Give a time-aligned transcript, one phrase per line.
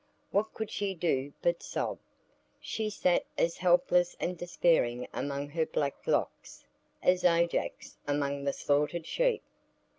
[0.31, 1.99] What could she do but sob?
[2.59, 6.65] She sat as helpless and despairing among her black locks
[7.03, 9.43] as Ajax among the slaughtered sheep.